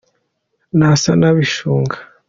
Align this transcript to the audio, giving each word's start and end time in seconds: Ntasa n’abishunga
Ntasa 0.77 1.11
n’abishunga 1.19 1.97